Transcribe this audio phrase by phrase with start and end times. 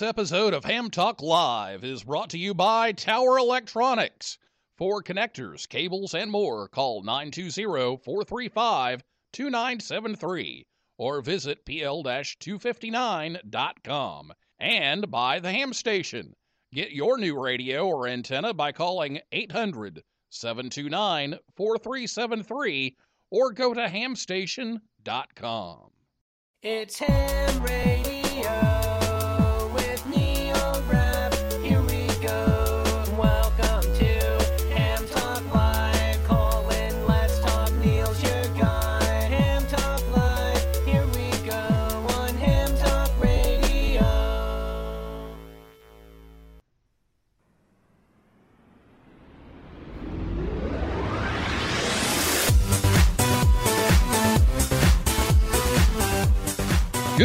[0.00, 4.38] This episode of Ham Talk Live is brought to you by Tower Electronics.
[4.78, 14.32] For connectors, cables, and more, call 920 435 2973 or visit pl-259.com.
[14.58, 16.34] And by the Ham Station.
[16.72, 22.96] Get your new radio or antenna by calling 800 729 4373
[23.30, 25.90] or go to hamstation.com.
[26.62, 28.19] It's Ham Radio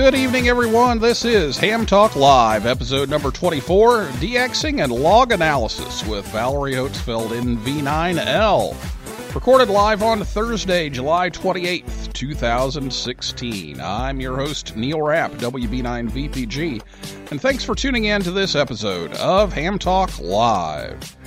[0.05, 0.99] Good evening, everyone.
[0.99, 7.29] This is Ham Talk Live, episode number 24 DXing and Log Analysis with Valerie Hotzfeld
[7.29, 9.33] NV9L.
[9.33, 13.81] Recorded live on Thursday, July 28th, 2016.
[13.81, 16.83] I'm your host, Neil Rapp, WB9VPG,
[17.31, 21.17] and thanks for tuning in to this episode of Ham Talk Live.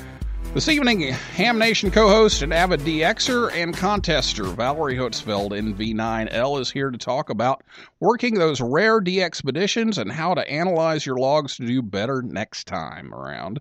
[0.55, 6.59] This evening, Ham Nation co host and avid DXer and contester Valerie Hotzfeld in V9L
[6.59, 7.63] is here to talk about
[8.01, 13.15] working those rare DXpeditions and how to analyze your logs to do better next time
[13.15, 13.61] around.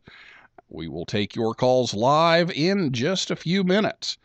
[0.70, 4.18] We will take your calls live in just a few minutes.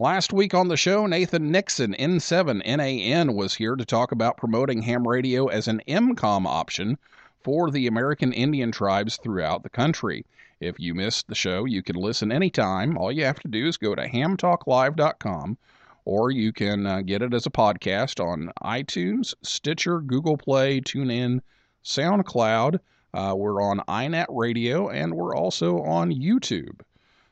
[0.00, 5.06] Last week on the show, Nathan Nixon, N7NAN, was here to talk about promoting ham
[5.06, 6.98] radio as an EmComm option
[7.42, 10.26] for the American Indian tribes throughout the country.
[10.60, 12.98] If you missed the show, you can listen anytime.
[12.98, 15.58] All you have to do is go to hamtalklive.com
[16.04, 21.40] or you can uh, get it as a podcast on iTunes, Stitcher, Google Play, TuneIn,
[21.84, 22.80] SoundCloud.
[23.14, 26.80] Uh, we're on iNet Radio and we're also on YouTube.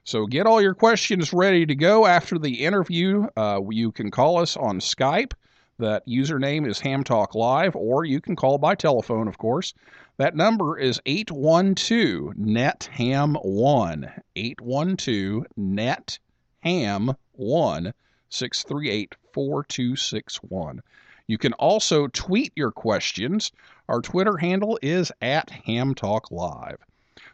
[0.04, 3.26] So get all your questions ready to go after the interview.
[3.36, 5.32] Uh, you can call us on Skype.
[5.78, 9.74] That username is Ham Talk Live, or you can call by telephone, of course.
[10.16, 14.10] That number is 812 NET HAM 1.
[14.36, 16.18] 812 NET
[16.62, 17.92] HAM 1
[18.30, 20.80] 638 4261.
[21.26, 23.52] You can also tweet your questions.
[23.86, 26.78] Our Twitter handle is at Ham Talk Live.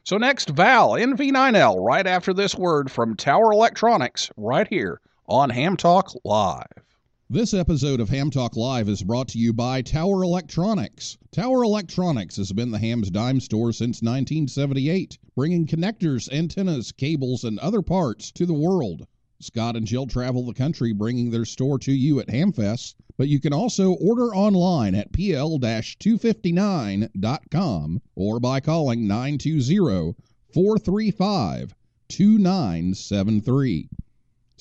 [0.03, 5.77] So next, Val NV9L, right after this word from Tower Electronics, right here on Ham
[5.77, 6.82] Talk Live.
[7.33, 11.17] This episode of Ham Talk Live is brought to you by Tower Electronics.
[11.31, 17.59] Tower Electronics has been the Ham's dime store since 1978, bringing connectors, antennas, cables, and
[17.61, 19.07] other parts to the world.
[19.41, 23.41] Scott and Jill travel the country bringing their store to you at Hamfest, but you
[23.41, 30.15] can also order online at pl-259.com or by calling 920
[30.53, 31.75] 435
[32.11, 33.89] 2973.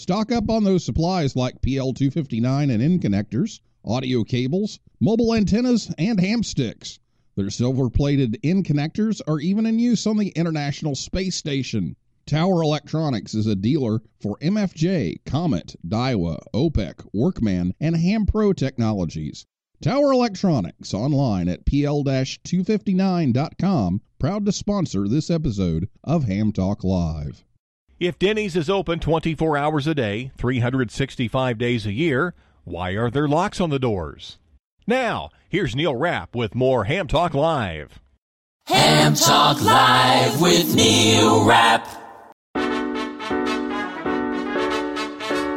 [0.02, 6.20] Stock up on those supplies like PL259 and N connectors, audio cables, mobile antennas, and
[6.20, 6.98] ham sticks.
[7.36, 11.96] Their silver plated N connectors are even in use on the International Space Station.
[12.26, 19.46] Tower Electronics is a dealer for MFJ, Comet, Daiwa, OPEK, Workman, and Ham Pro Technologies.
[19.82, 27.46] Tower Electronics online at pl-259.com, proud to sponsor this episode of Ham Talk Live.
[28.02, 32.34] If Denny's is open 24 hours a day, 365 days a year,
[32.64, 34.40] why are there locks on the doors?
[34.88, 38.00] Now, here's Neil Rapp with more Ham Talk Live.
[38.66, 41.86] Ham Talk Live with Neil Rapp.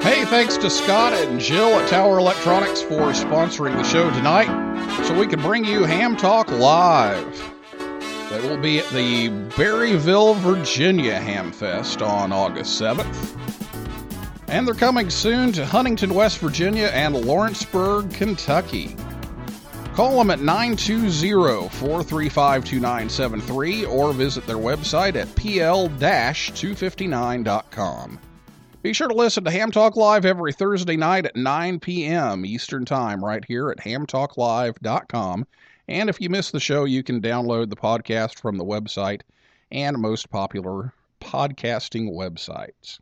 [0.03, 5.19] Hey, thanks to Scott and Jill at Tower Electronics for sponsoring the show tonight so
[5.19, 7.54] we can bring you Ham Talk Live.
[8.35, 13.39] They will be at the Berryville, Virginia Hamfest on August 7th.
[14.49, 18.97] And they're coming soon to Huntington, West Virginia and Lawrenceburg, Kentucky.
[19.95, 28.19] Call them at 920 435 2973 or visit their website at pl 259.com.
[28.83, 32.45] Be sure to listen to Ham Talk Live every Thursday night at 9 p.m.
[32.45, 35.47] Eastern Time right here at hamtalklive.com.
[35.87, 39.21] And if you miss the show, you can download the podcast from the website
[39.71, 42.99] and most popular podcasting websites.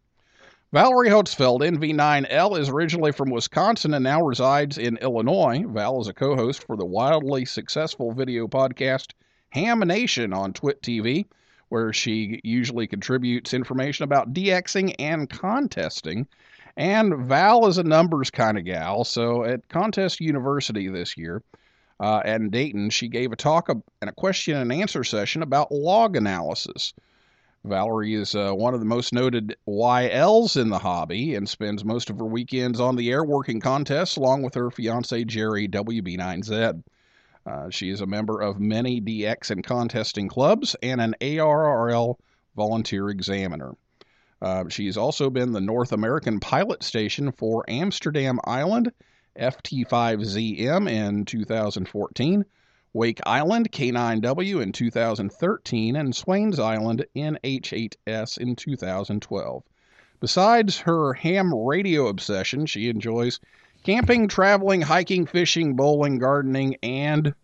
[0.72, 5.64] Valerie Hotzfeld, NV9L, is originally from Wisconsin and now resides in Illinois.
[5.68, 9.12] Val is a co host for the wildly successful video podcast
[9.50, 11.26] Ham Nation on Twit TV,
[11.68, 16.26] where she usually contributes information about DXing and contesting.
[16.76, 21.42] And Val is a numbers kind of gal, so at Contest University this year,
[22.02, 26.16] uh, and Dayton, she gave a talk and a question and answer session about log
[26.16, 26.92] analysis.
[27.64, 32.10] Valerie is uh, one of the most noted YLs in the hobby and spends most
[32.10, 36.82] of her weekends on the air working contests along with her fiance Jerry WB9Z.
[37.46, 42.16] Uh, she is a member of many DX and contesting clubs and an ARRL
[42.56, 43.74] volunteer examiner.
[44.40, 48.90] Uh, she's also been the North American pilot station for Amsterdam Island
[49.38, 52.44] FT5ZM in 2014,
[52.92, 59.62] Wake Island K9W in 2013, and Swains Island NH8S in 2012.
[60.20, 63.40] Besides her ham radio obsession, she enjoys
[63.82, 67.34] camping, traveling, hiking, fishing, bowling, gardening, and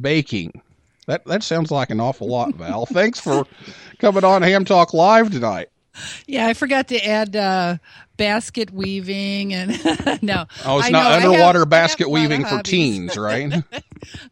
[0.00, 0.60] baking.
[1.06, 2.84] That that sounds like an awful lot, Val.
[2.86, 3.46] Thanks for
[3.98, 5.68] coming on Ham Talk Live tonight.
[6.26, 7.78] Yeah, I forgot to add uh,
[8.16, 9.70] basket weaving and
[10.22, 10.46] no.
[10.64, 12.70] Oh, it's I not know, underwater have basket a lot of weaving for hobbies.
[12.70, 13.52] teens, right?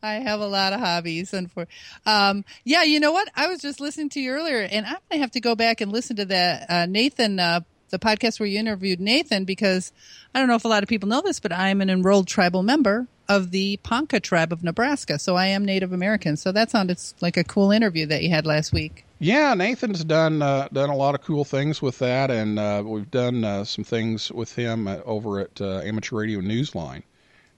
[0.03, 1.67] I have a lot of hobbies and for
[2.07, 3.29] um yeah, you know what?
[3.35, 5.93] I was just listening to you earlier and I'm gonna have to go back and
[5.93, 9.93] listen to that uh, Nathan uh the podcast where you interviewed Nathan because
[10.35, 12.63] I don't know if a lot of people know this, but I'm an enrolled tribal
[12.65, 15.19] member of the Ponca tribe of Nebraska.
[15.19, 16.37] So I am Native American.
[16.37, 19.05] So that sounded like a cool interview that you had last week.
[19.19, 23.11] Yeah, Nathan's done uh, done a lot of cool things with that, and uh, we've
[23.11, 27.03] done uh, some things with him uh, over at uh, Amateur Radio Newsline,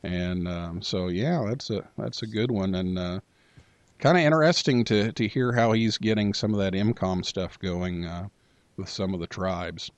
[0.03, 3.21] and um, so yeah, that's a that's a good one, and uh,
[3.99, 8.05] kind of interesting to to hear how he's getting some of that EmComm stuff going
[8.05, 8.29] uh,
[8.77, 9.91] with some of the tribes.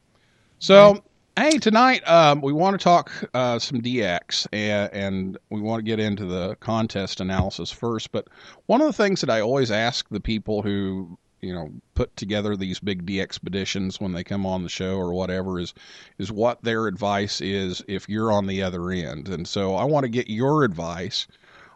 [0.60, 1.02] So.
[1.40, 5.84] Hey, tonight um, we want to talk uh, some DX and, and we want to
[5.84, 8.10] get into the contest analysis first.
[8.10, 8.26] But
[8.66, 12.56] one of the things that I always ask the people who you know put together
[12.56, 15.74] these big DX expeditions when they come on the show or whatever is
[16.18, 19.28] is what their advice is if you're on the other end.
[19.28, 21.28] And so I want to get your advice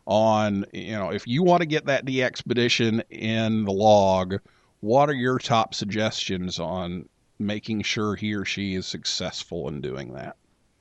[0.08, 4.40] on you know if you want to get that DX expedition in the log,
[4.80, 7.08] what are your top suggestions on
[7.46, 10.36] making sure he or she is successful in doing that?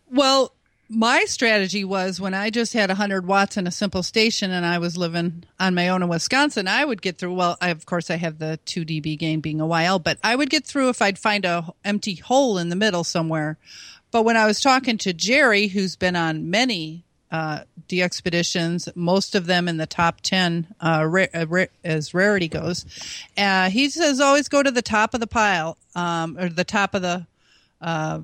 [0.10, 0.54] Well,
[0.94, 4.78] my strategy was when I just had 100 watts in a simple station and I
[4.78, 7.34] was living on my own in Wisconsin, I would get through.
[7.34, 10.36] Well, I, of course, I have the 2 dB gain being a YL, but I
[10.36, 13.58] would get through if I'd find a empty hole in the middle somewhere.
[14.12, 19.46] But when I was talking to Jerry, who's been on many uh, DXpeditions, most of
[19.46, 22.86] them in the top 10 uh, ra- uh, ra- as rarity goes,
[23.38, 26.94] uh, he says always go to the top of the pile um, or the top
[26.94, 27.26] of the
[27.80, 28.20] uh,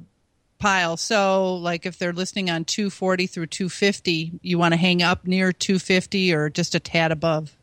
[0.59, 0.97] pile.
[0.97, 5.53] So, like if they're listening on 240 through 250, you want to hang up near
[5.53, 7.55] 250 or just a tad above.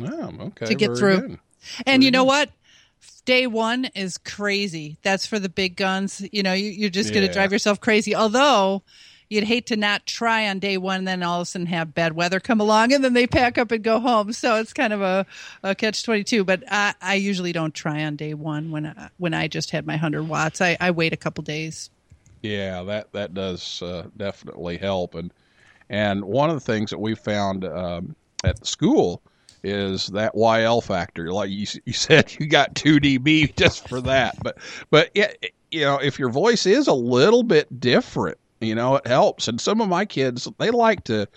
[0.00, 0.66] Oh, okay.
[0.66, 1.28] To get very through.
[1.28, 1.38] good.
[1.86, 2.50] And you know what?
[3.24, 4.98] Day one is crazy.
[5.02, 6.26] That's for the big guns.
[6.30, 8.14] You know, you, you're just going to drive yourself crazy.
[8.14, 8.82] Although
[9.28, 11.94] you'd hate to not try on day one, and then all of a sudden have
[11.94, 14.32] bad weather come along, and then they pack up and go home.
[14.32, 15.26] So it's kind of a,
[15.62, 16.44] a catch twenty two.
[16.44, 19.86] But I, I usually don't try on day one when I, when I just had
[19.86, 20.60] my hundred watts.
[20.60, 21.90] I, I wait a couple days.
[22.42, 25.32] Yeah, that that does uh, definitely help, and
[25.88, 28.14] and one of the things that we found um,
[28.44, 29.22] at the school
[29.62, 31.32] is that YL factor.
[31.32, 34.58] Like you, you said, you got two dB just for that, but
[34.90, 35.32] but yeah,
[35.70, 39.48] you know, if your voice is a little bit different, you know, it helps.
[39.48, 41.28] And some of my kids, they like to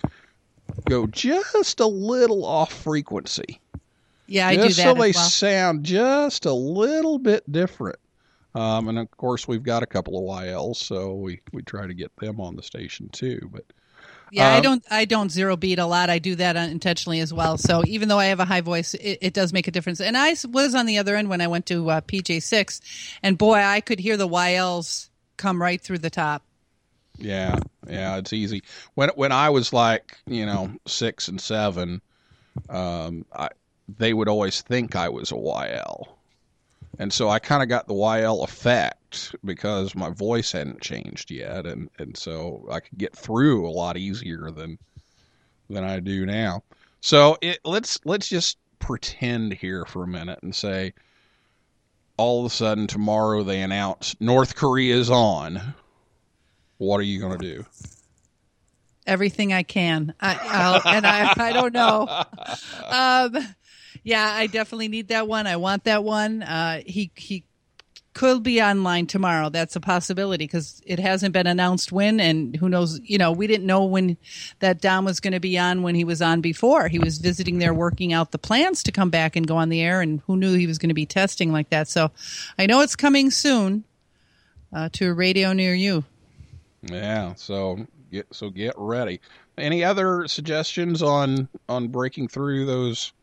[0.89, 3.59] go just a little off frequency,
[4.27, 5.29] Yeah, I just do so that they as well.
[5.29, 7.97] sound just a little bit different.
[8.55, 11.93] Um, and of course, we've got a couple of YLs, so we, we try to
[11.93, 13.49] get them on the station too.
[13.51, 13.65] But
[14.31, 14.83] Yeah, I Um, don't.
[14.89, 16.09] I don't zero beat a lot.
[16.09, 17.57] I do that intentionally as well.
[17.57, 20.01] So even though I have a high voice, it, it does make a difference.
[20.01, 22.81] And I was on the other end when I went to uh, PJ six,
[23.21, 26.43] and boy, I could hear the YLs come right through the top.
[27.17, 28.63] Yeah, yeah, it's easy.
[28.95, 32.01] When when I was like you know six and seven,
[32.69, 33.49] um, I,
[33.97, 36.07] they would always think I was a YL,
[36.99, 41.65] and so I kind of got the YL effect because my voice hadn't changed yet,
[41.65, 44.77] and and so I could get through a lot easier than
[45.69, 46.63] than I do now.
[47.01, 50.93] So it, let's let's just pretend here for a minute and say
[52.17, 55.75] all of a sudden tomorrow they announce North Korea is on,
[56.77, 57.65] what are you going to do?
[59.07, 60.13] everything I can.
[60.19, 62.07] I, I'll, and I, I don't know.
[62.87, 63.37] Um,
[64.03, 65.47] yeah, I definitely need that one.
[65.47, 66.43] I want that one.
[66.43, 67.43] Uh, he he
[68.13, 69.49] could be online tomorrow.
[69.49, 72.99] That's a possibility because it hasn't been announced when, and who knows?
[73.03, 74.17] You know, we didn't know when
[74.59, 76.87] that Dom was going to be on when he was on before.
[76.87, 79.81] He was visiting there, working out the plans to come back and go on the
[79.81, 81.87] air, and who knew he was going to be testing like that?
[81.87, 82.11] So,
[82.57, 83.83] I know it's coming soon
[84.73, 86.05] uh, to a radio near you.
[86.91, 89.19] Yeah, so get so get ready.
[89.57, 93.13] Any other suggestions on on breaking through those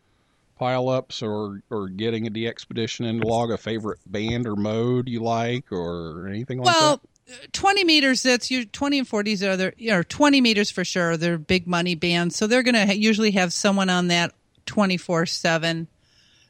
[0.60, 5.72] pileups or or getting a DXpedition into log a favorite band or mode you like
[5.72, 6.80] or anything like that?
[6.80, 7.00] well,
[7.52, 11.16] 20 meters, that's your 20 and 40s are there, you know, 20 meters for sure.
[11.16, 12.36] They're big money bands.
[12.36, 14.34] So they're going to ha- usually have someone on that
[14.66, 15.88] 24 7.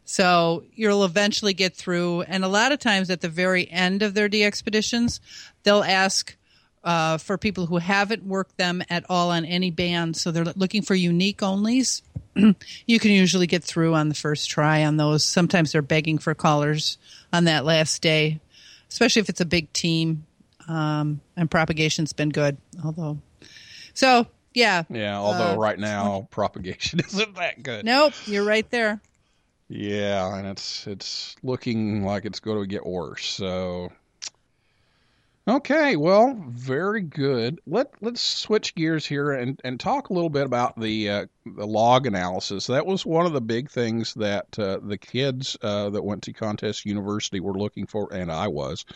[0.04, 2.22] So you'll eventually get through.
[2.22, 5.20] And a lot of times at the very end of their DXpeditions,
[5.62, 6.36] they'll ask
[6.84, 10.16] uh, for people who haven't worked them at all on any band.
[10.16, 12.02] So they're looking for unique onlys.
[12.86, 15.24] you can usually get through on the first try on those.
[15.24, 16.98] Sometimes they're begging for callers
[17.32, 18.40] on that last day,
[18.90, 20.26] especially if it's a big team.
[20.68, 23.18] Um, and propagation's been good, although.
[23.92, 27.84] So yeah, Yeah, although uh, right now propagation isn't that good.
[27.84, 29.00] nope, you're right there.
[29.68, 33.24] Yeah, and it's it's looking like it's going to get worse.
[33.26, 33.90] So
[35.46, 37.60] Okay, well, very good.
[37.66, 41.66] Let let's switch gears here and, and talk a little bit about the uh, the
[41.66, 42.66] log analysis.
[42.66, 46.32] That was one of the big things that uh, the kids uh, that went to
[46.32, 48.86] Contest University were looking for, and I was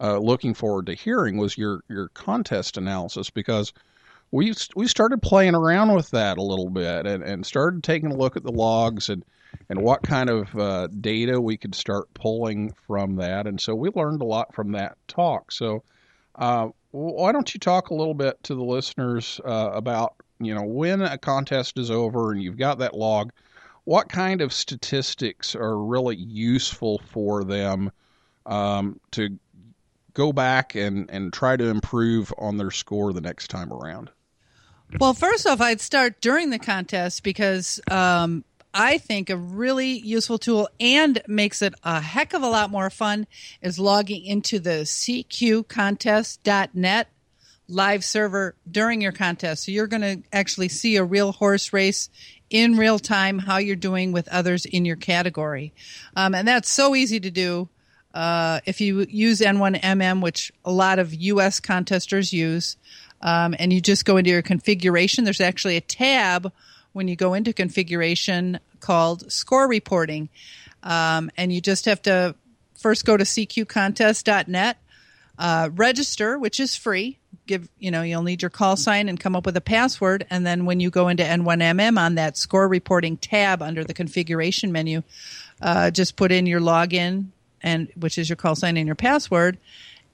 [0.00, 3.72] uh, looking forward to hearing was your your contest analysis because
[4.32, 8.16] we we started playing around with that a little bit and, and started taking a
[8.16, 9.24] look at the logs and
[9.68, 13.46] and what kind of uh, data we could start pulling from that.
[13.46, 15.52] And so we learned a lot from that talk.
[15.52, 15.84] So
[16.36, 20.62] uh, why don't you talk a little bit to the listeners uh, about you know
[20.62, 23.32] when a contest is over and you've got that log,
[23.84, 27.90] what kind of statistics are really useful for them
[28.46, 29.38] um, to
[30.14, 34.10] go back and, and try to improve on their score the next time around?
[35.00, 40.38] Well, first off, I'd start during the contest because um, I think a really useful
[40.38, 43.26] tool and makes it a heck of a lot more fun
[43.60, 47.08] is logging into the CQcontest.net
[47.68, 49.64] live server during your contest.
[49.64, 52.10] So you're going to actually see a real horse race
[52.50, 55.72] in real time, how you're doing with others in your category.
[56.14, 57.70] Um, and that's so easy to do.
[58.12, 62.76] Uh, if you use N1MM, which a lot of US contesters use,
[63.22, 66.52] um, and you just go into your configuration, there's actually a tab
[66.92, 70.28] when you go into configuration called score reporting.
[70.82, 72.34] Um, and you just have to
[72.78, 74.76] first go to cqcontest.net,
[75.38, 77.18] uh, register, which is free.
[77.46, 80.46] Give you know you'll need your call sign and come up with a password, and
[80.46, 85.02] then when you go into N1MM on that score reporting tab under the configuration menu,
[85.60, 87.26] uh, just put in your login
[87.62, 89.58] and which is your call sign and your password,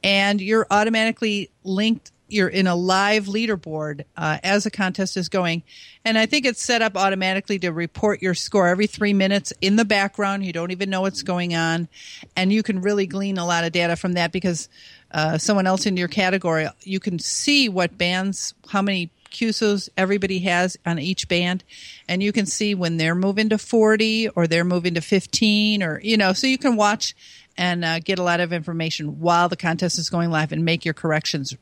[0.02, 2.12] and you're automatically linked.
[2.28, 5.62] You're in a live leaderboard uh, as a contest is going,
[6.04, 9.76] and I think it's set up automatically to report your score every three minutes in
[9.76, 10.44] the background.
[10.44, 11.88] You don't even know what's going on,
[12.36, 14.68] and you can really glean a lot of data from that because
[15.10, 20.40] uh, someone else in your category, you can see what bands, how many QSOs everybody
[20.40, 21.64] has on each band,
[22.08, 26.00] and you can see when they're moving to 40 or they're moving to 15, or,
[26.00, 27.14] you know, so you can watch
[27.56, 30.84] and uh, get a lot of information while the contest is going live and make
[30.84, 31.54] your corrections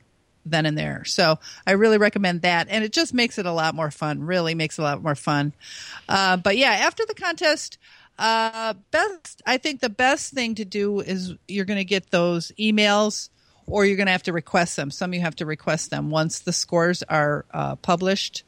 [0.47, 1.05] then and there.
[1.05, 2.69] So I really recommend that.
[2.71, 5.15] And it just makes it a lot more fun, really makes it a lot more
[5.15, 5.53] fun.
[6.09, 7.79] Uh, but yeah, after the contest,
[8.19, 12.53] uh, best, I think the best thing to do is you're going to get those
[12.59, 13.29] emails
[13.67, 14.91] or you're going to have to request them.
[14.91, 18.45] Some you have to request them once the scores are uh, published.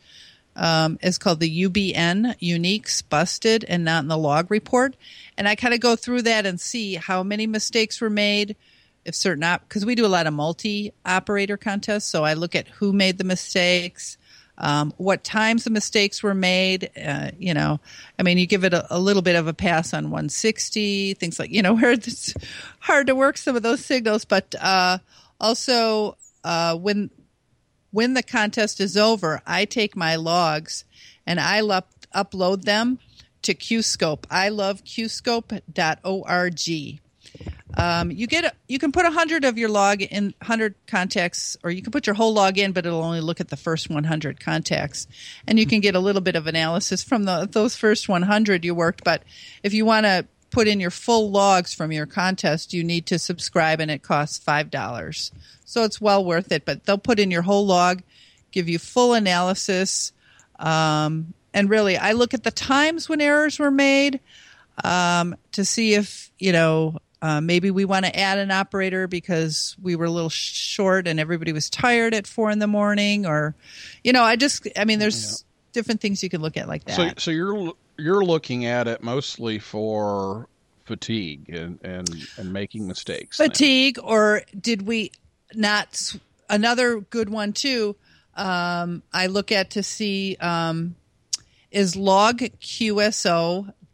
[0.57, 4.97] Um, it's called the UBN Uniques Busted and Not in the Log Report.
[5.37, 8.57] And I kind of go through that and see how many mistakes were made,
[9.09, 12.05] if certain op because we do a lot of multi operator contests.
[12.05, 14.19] So I look at who made the mistakes,
[14.59, 16.91] um, what times the mistakes were made.
[17.03, 17.81] Uh, you know,
[18.19, 21.39] I mean, you give it a, a little bit of a pass on 160, things
[21.39, 22.35] like, you know, where it's
[22.79, 24.99] hard to work some of those signals, but uh,
[25.41, 27.11] also uh, when
[27.91, 30.85] when the contest is over, I take my logs
[31.27, 31.63] and I
[32.15, 32.99] upload them
[33.43, 34.25] to QScope.
[34.31, 37.01] I love qscope.org.
[37.79, 41.81] Um, you get you can put hundred of your log in hundred contacts, or you
[41.81, 44.41] can put your whole log in, but it'll only look at the first one hundred
[44.41, 45.07] contacts,
[45.47, 48.65] and you can get a little bit of analysis from the, those first one hundred
[48.65, 49.05] you worked.
[49.05, 49.23] But
[49.63, 53.19] if you want to put in your full logs from your contest, you need to
[53.19, 55.31] subscribe and it costs $5.
[55.65, 58.03] So it's well worth it, but they'll put in your whole log,
[58.51, 60.13] give you full analysis.
[60.59, 64.21] Um, and really, I look at the times when errors were made
[64.83, 69.77] um, to see if, you know, uh, maybe we want to add an operator because
[69.83, 73.55] we were a little short and everybody was tired at four in the morning, or,
[74.05, 76.97] you know, I just, I mean, there's different things you can look at like that.
[76.97, 80.49] So, so you're you're looking at it mostly for
[80.85, 83.37] fatigue and and, and making mistakes.
[83.37, 85.13] fatigue or did we
[85.55, 86.15] not
[86.49, 87.95] another good one too
[88.37, 90.95] um, i look at to see um,
[91.71, 91.95] is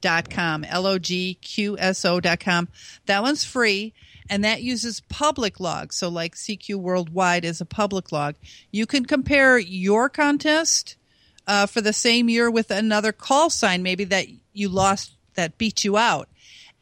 [0.04, 2.68] logqso.com l-o-g-q-s-o.com
[3.06, 3.92] that one's free
[4.28, 8.34] and that uses public logs so like cq worldwide is a public log.
[8.70, 10.96] You can compare your contest
[11.46, 15.84] uh, for the same year with another call sign maybe that you lost that beat
[15.84, 16.28] you out.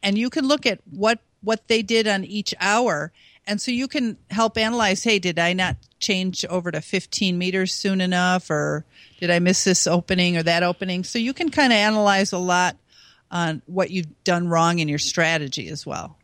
[0.01, 3.11] And you can look at what what they did on each hour.
[3.45, 7.73] And so you can help analyze hey did i not change over to 15 meters
[7.73, 8.49] soon enough?
[8.49, 8.85] Or
[9.19, 11.03] did i miss this opening or that opening?
[11.03, 12.77] So you can kind of analyze a lot
[13.33, 16.15] on what you've done wrong in your strategy as well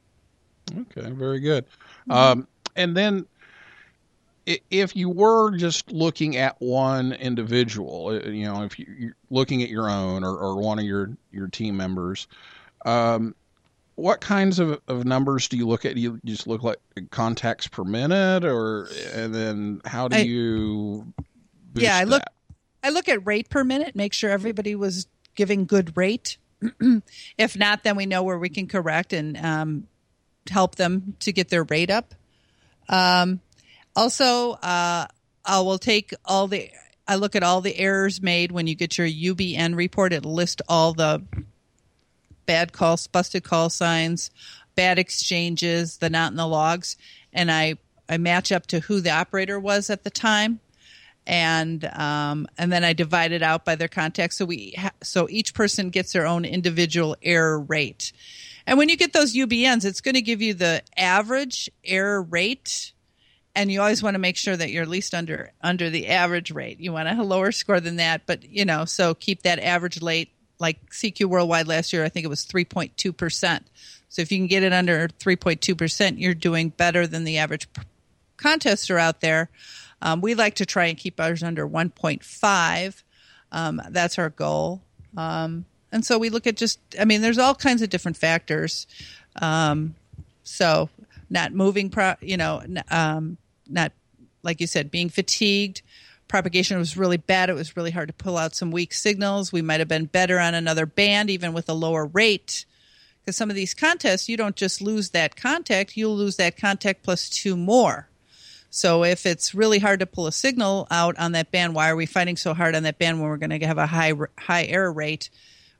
[0.78, 1.66] Okay, very good.
[2.12, 3.26] Um, and then,
[4.46, 9.64] if you were just looking at one individual, uh, you know, if you- you're looking
[9.64, 12.28] at your own or, or one of your your team members,
[12.86, 13.34] um,
[13.96, 15.96] what kinds of, of numbers do you look at?
[15.96, 16.78] Do you just look like
[17.10, 21.12] contacts per minute, or and then how do I- you?
[21.74, 22.34] Yeah, I look- that?
[22.84, 26.38] I look at rate per minute, make sure everybody was giving good rate.
[27.38, 29.88] if not, then we know where we can correct and um,
[30.50, 32.14] help them to get their rate up.
[32.88, 33.40] Um,
[33.96, 35.08] also, uh,
[35.46, 36.70] I will take all the.
[37.08, 40.14] I look at all the errors made when you get your UBN report.
[40.14, 41.24] It lists all the
[42.46, 44.30] bad calls, busted call signs,
[44.76, 46.98] bad exchanges, the not in the logs,
[47.34, 50.60] and I I match up to who the operator was at the time
[51.30, 54.34] and um, and then I divide it out by their contact.
[54.34, 58.12] So we ha- so each person gets their own individual error rate.
[58.66, 62.94] And when you get those UBNs, it's going to give you the average error rate,
[63.56, 66.50] and you always want to make sure that you're at least under under the average
[66.50, 66.80] rate.
[66.80, 70.32] You want a lower score than that, but you know, so keep that average rate.
[70.58, 73.68] Like CQ Worldwide last year, I think it was 3.2 percent.
[74.10, 77.72] So if you can get it under 3.2 percent, you're doing better than the average
[77.72, 77.84] p-
[78.38, 79.50] contester out there.
[80.02, 83.04] Um, we like to try and keep ours under 1.5.
[83.52, 84.82] Um, that's our goal.
[85.18, 88.88] Um, and so we look at just, I mean, there's all kinds of different factors.
[89.42, 89.96] Um,
[90.44, 90.90] so
[91.30, 93.92] not moving, pro, you know, um, not
[94.44, 95.82] like you said, being fatigued.
[96.28, 97.50] Propagation was really bad.
[97.50, 99.52] It was really hard to pull out some weak signals.
[99.52, 102.66] We might have been better on another band, even with a lower rate.
[103.20, 107.04] Because some of these contests, you don't just lose that contact, you'll lose that contact
[107.04, 108.09] plus two more.
[108.70, 111.96] So if it's really hard to pull a signal out on that band, why are
[111.96, 114.66] we fighting so hard on that band when we're going to have a high high
[114.66, 115.30] error rate?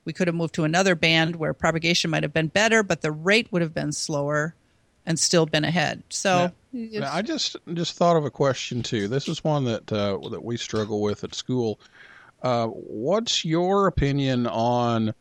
[0.06, 3.12] We could have moved to another band where propagation might have been better, but the
[3.12, 4.56] rate would have been slower
[5.06, 6.04] and still been ahead.
[6.10, 9.08] So it's- Now, I just just thought of a question too.
[9.08, 11.80] This is one that uh, that we struggle with at school.
[12.42, 15.14] Uh, what's your opinion on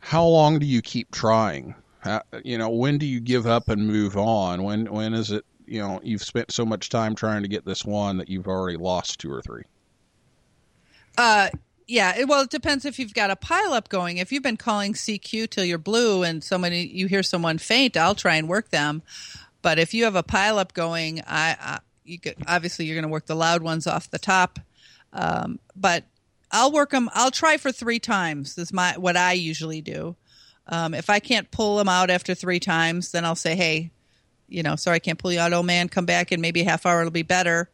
[0.00, 1.74] how long do you keep trying?
[2.00, 4.62] How, you know, when do you give up and move on?
[4.62, 5.44] When when is it?
[5.66, 8.76] You know, you've spent so much time trying to get this one that you've already
[8.76, 9.62] lost two or three.
[11.16, 11.48] Uh,
[11.86, 12.14] yeah.
[12.16, 14.18] it- Well, it depends if you've got a pileup going.
[14.18, 18.14] If you've been calling CQ till you're blue and somebody you hear someone faint, I'll
[18.14, 19.02] try and work them.
[19.62, 23.08] But if you have a pileup going, I, I you could, obviously you're going to
[23.12, 24.58] work the loud ones off the top.
[25.12, 26.04] Um, but
[26.50, 27.08] I'll work them.
[27.14, 28.58] I'll try for three times.
[28.58, 30.16] Is my what I usually do.
[30.66, 33.90] Um, if I can't pull them out after three times, then I'll say, "Hey,
[34.54, 35.88] you know, sorry, I can't pull you out, old man.
[35.88, 37.00] Come back in maybe a half hour.
[37.00, 37.70] It'll be better."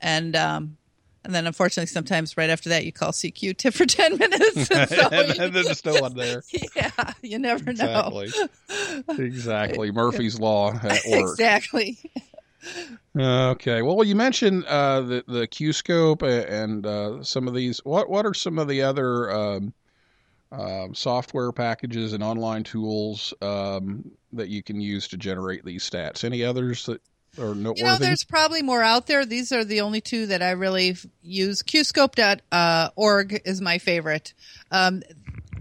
[0.00, 0.76] And um,
[1.24, 4.70] and then unfortunately, sometimes right after that, you call CQ tip for ten minutes.
[4.74, 6.42] And so and then there's no one there.
[6.76, 8.20] yeah, you never know.
[8.20, 9.24] Exactly.
[9.24, 9.90] exactly.
[9.90, 11.30] Murphy's law at work.
[11.30, 11.98] Exactly.
[13.18, 13.82] Okay.
[13.82, 17.78] Well, you mentioned uh, the the QScope and uh, some of these.
[17.84, 19.74] What what are some of the other um,
[20.52, 26.22] um software packages and online tools um, that you can use to generate these stats?
[26.24, 27.00] Any others that
[27.38, 27.80] are noteworthy?
[27.80, 29.24] You know, there's probably more out there.
[29.26, 31.62] These are the only two that I really use.
[31.62, 34.34] Qscope.org is my favorite.
[34.70, 35.02] Um,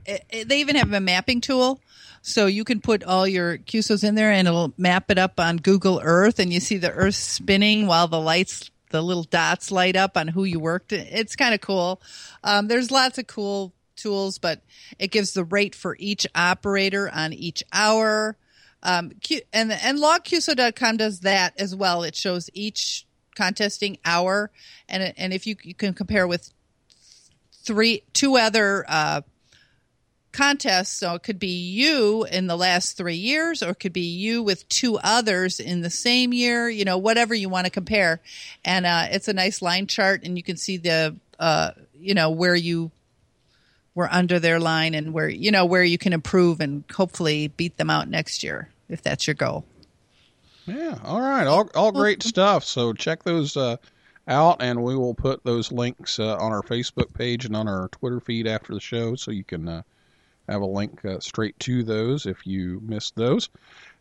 [0.06, 1.80] it, it- they even have a mapping tool.
[2.26, 5.58] So you can put all your QSOs in there and it'll map it up on
[5.58, 9.98] Google Earth and you see the Earth spinning while the lights, the little dots light
[9.98, 10.94] up on who you worked.
[10.94, 12.02] It's kind of cool.
[12.42, 14.62] Um, there's lots of cool tools, but
[15.00, 18.38] it gives the rate for each operator on each hour.
[18.82, 22.04] Um, Q, and and logqso.com does that as well.
[22.04, 24.52] It shows each contesting hour,
[24.90, 26.52] and and if you you can compare with
[27.64, 29.22] three two other uh,
[30.34, 34.02] contests, so it could be you in the last three years, or it could be
[34.02, 36.70] you with two others in the same year.
[36.70, 38.20] You know, whatever you want to compare,
[38.66, 42.32] and uh, it's a nice line chart, and you can see the uh, you know
[42.32, 42.92] where you
[43.96, 47.78] were under their line and where you know where you can improve and hopefully beat
[47.78, 49.66] them out next year if that's your goal.
[50.66, 50.98] Yeah.
[51.04, 51.46] All right.
[51.46, 52.64] All, all great stuff.
[52.64, 53.78] So check those uh,
[54.28, 57.90] out, and we will put those links uh, on our Facebook page and on our
[57.90, 59.82] Twitter feed after the show, so you can uh,
[60.48, 63.50] have a link uh, straight to those if you missed those.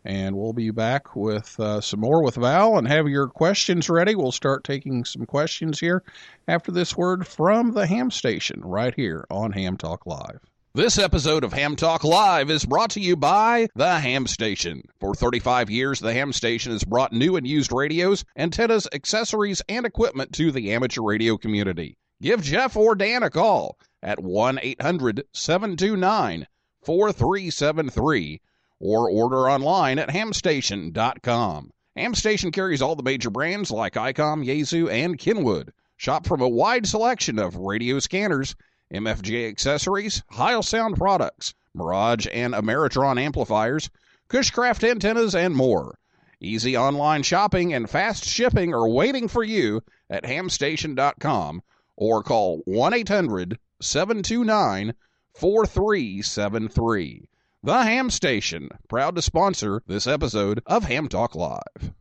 [0.04, 4.14] And we'll be back with uh, some more with Val and have your questions ready.
[4.14, 6.02] We'll start taking some questions here
[6.48, 10.40] after this word from the Ham Station right here on Ham Talk Live.
[10.74, 14.88] This episode of Ham Talk Live is brought to you by The Ham Station.
[14.98, 19.84] For 35 years, The Ham Station has brought new and used radios, antennas, accessories, and
[19.84, 21.98] equipment to the amateur radio community.
[22.22, 26.46] Give Jeff or Dan a call at 1 800 729
[26.82, 28.40] 4373
[28.82, 31.70] or order online at hamstation.com.
[31.96, 35.72] Hamstation carries all the major brands like ICOM, Yaesu, and Kenwood.
[35.96, 38.56] Shop from a wide selection of radio scanners,
[38.92, 43.88] MFJ accessories, Heil Sound products, Mirage and Ameritron amplifiers,
[44.28, 45.96] Cushcraft antennas, and more.
[46.40, 51.62] Easy online shopping and fast shipping are waiting for you at hamstation.com
[51.96, 54.94] or call 1 800 729
[55.34, 57.28] 4373.
[57.64, 61.92] The Ham Station, proud to sponsor this episode of Ham Talk Live.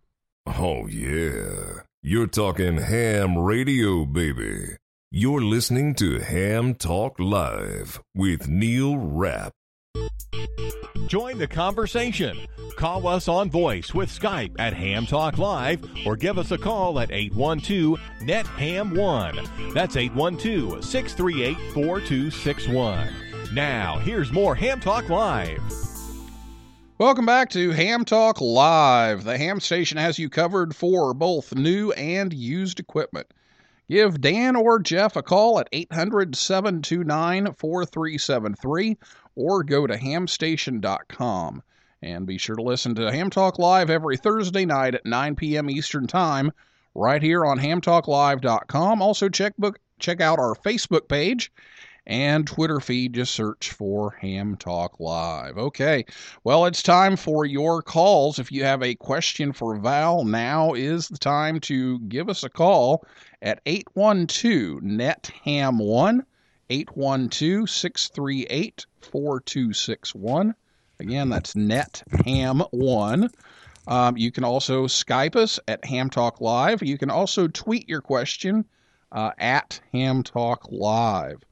[0.47, 1.81] Oh, yeah.
[2.01, 4.77] You're talking ham radio, baby.
[5.11, 9.51] You're listening to Ham Talk Live with Neil Rapp.
[11.05, 12.39] Join the conversation.
[12.75, 16.99] Call us on voice with Skype at Ham Talk Live or give us a call
[16.99, 19.73] at 812 NET HAM 1.
[19.75, 23.30] That's 812 638 4261.
[23.53, 25.61] Now, here's more Ham Talk Live.
[26.97, 29.25] Welcome back to Ham Talk Live.
[29.25, 33.27] The Ham Station has you covered for both new and used equipment.
[33.89, 38.97] Give Dan or Jeff a call at 800 729 4373
[39.35, 41.61] or go to hamstation.com.
[42.01, 45.69] And be sure to listen to Ham Talk Live every Thursday night at 9 p.m.
[45.69, 46.53] Eastern Time
[46.95, 49.01] right here on hamtalklive.com.
[49.01, 51.51] Also, check, book, check out our Facebook page
[52.07, 53.13] and Twitter feed.
[53.13, 55.57] Just search for Ham Talk Live.
[55.57, 56.05] Okay,
[56.43, 58.39] well, it's time for your calls.
[58.39, 62.49] If you have a question for Val, now is the time to give us a
[62.49, 63.05] call
[63.41, 66.25] at 812 NET HAM 1
[66.69, 70.55] 812 638 4261.
[70.99, 73.29] Again, that's NET HAM 1.
[73.87, 76.83] Um, you can also Skype us at Ham Talk Live.
[76.83, 78.65] You can also tweet your question
[79.11, 81.43] uh, at Ham Talk Live.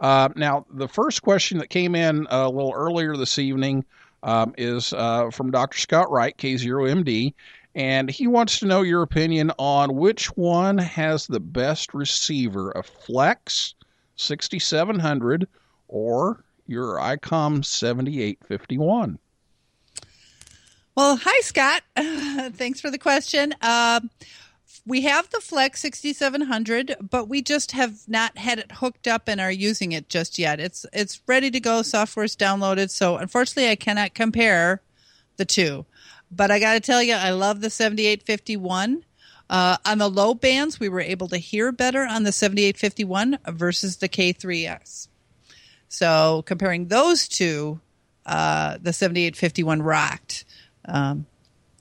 [0.00, 3.84] Uh, now, the first question that came in a little earlier this evening
[4.22, 5.78] um, is uh, from Dr.
[5.78, 7.34] Scott Wright, K0MD,
[7.74, 12.82] and he wants to know your opinion on which one has the best receiver, a
[12.82, 13.74] Flex
[14.16, 15.46] 6700
[15.88, 19.18] or your ICOM 7851.
[20.94, 21.82] Well, hi, Scott.
[22.56, 23.54] Thanks for the question.
[23.62, 24.10] Um,
[24.86, 29.40] we have the Flex 6700, but we just have not had it hooked up and
[29.40, 30.60] are using it just yet.
[30.60, 31.82] It's it's ready to go.
[31.82, 34.82] Software's downloaded, so unfortunately, I cannot compare
[35.36, 35.86] the two.
[36.30, 39.04] But I got to tell you, I love the 7851.
[39.50, 43.96] Uh, on the low bands, we were able to hear better on the 7851 versus
[43.96, 45.08] the K3S.
[45.88, 47.80] So comparing those two,
[48.26, 50.44] uh, the 7851 rocked.
[50.84, 51.26] Um,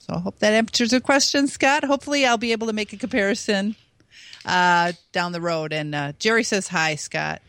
[0.08, 1.84] so I hope that answers your question, Scott.
[1.84, 3.76] Hopefully, I'll be able to make a comparison
[4.46, 5.74] uh, down the road.
[5.74, 7.41] And uh, Jerry says hi, Scott.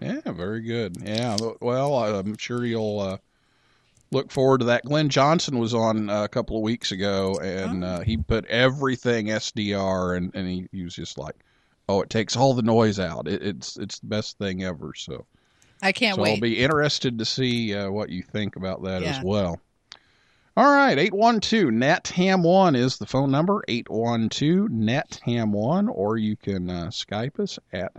[0.00, 0.98] Yeah, very good.
[1.02, 3.16] Yeah, well, I'm sure you'll uh,
[4.10, 4.84] look forward to that.
[4.84, 9.26] Glenn Johnson was on uh, a couple of weeks ago, and uh, he put everything
[9.26, 11.36] SDR, and, and he, he was just like,
[11.88, 13.26] "Oh, it takes all the noise out.
[13.26, 15.24] It, it's it's the best thing ever." So,
[15.82, 16.34] I can't so wait.
[16.34, 19.16] I'll be interested to see uh, what you think about that Yeah.
[19.16, 19.60] as well.
[20.58, 26.16] All right, 812 NET HAM 1 is the phone number, 812 NET HAM 1, or
[26.16, 27.92] you can uh, Skype us at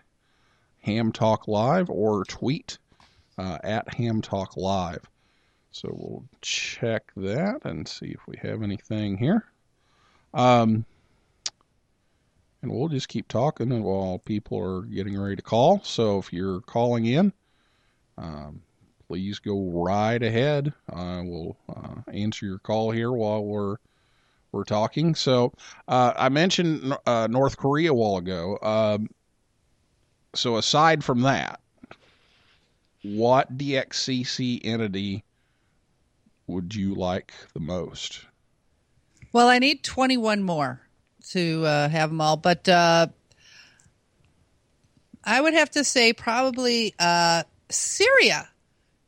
[0.81, 2.79] Ham Talk Live or tweet
[3.37, 5.07] uh, at Ham Talk Live.
[5.69, 9.45] So we'll check that and see if we have anything here.
[10.33, 10.83] Um,
[12.63, 15.83] and we'll just keep talking while people are getting ready to call.
[15.83, 17.33] So if you're calling in,
[18.17, 18.63] um,
[19.07, 20.73] please go right ahead.
[20.91, 23.77] I will uh, answer your call here while we're
[24.51, 25.15] we're talking.
[25.15, 25.53] So
[25.87, 28.57] uh, I mentioned uh, North Korea a while ago.
[28.61, 29.09] Um,
[30.33, 31.59] so aside from that,
[33.03, 35.23] what DXCC entity
[36.47, 38.25] would you like the most?
[39.33, 40.81] Well, I need 21 more
[41.31, 43.07] to uh, have them all, but uh,
[45.23, 48.49] I would have to say probably uh, Syria.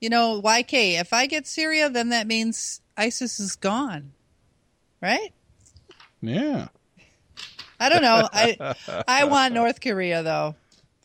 [0.01, 0.99] You know, YK.
[0.99, 4.11] If I get Syria, then that means ISIS is gone,
[5.01, 5.33] right?
[6.21, 6.67] Yeah,
[7.79, 8.27] I don't know.
[8.31, 8.75] I
[9.07, 10.55] I want North Korea though.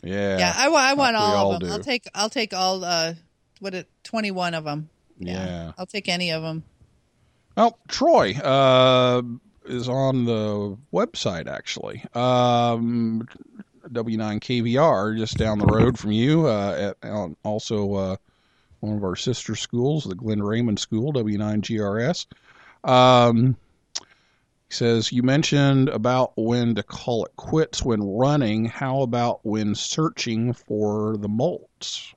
[0.02, 1.68] yeah, Yeah, I, I want all, all of them.
[1.68, 1.72] do.
[1.74, 3.14] I'll take I'll take all uh
[3.61, 4.88] what it 21 of them.
[5.18, 5.72] Yeah.
[5.78, 6.64] I'll take any of them.
[7.57, 9.22] Well, Troy uh,
[9.64, 12.02] is on the website actually.
[12.14, 13.28] Um,
[13.88, 16.46] W9KVR, just down the road from you.
[16.48, 18.16] Uh, at, on- also, uh,
[18.85, 22.27] one of our sister schools, the Glen Raymond School, W9GRS.
[22.85, 23.57] Um,
[24.68, 28.66] he says, You mentioned about when to call it quits when running.
[28.66, 32.14] How about when searching for the mults?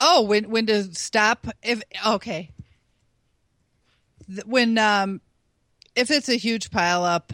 [0.00, 1.46] Oh, when when to stop?
[1.62, 2.50] If okay,
[4.44, 5.20] when um,
[5.94, 7.32] if it's a huge pile up,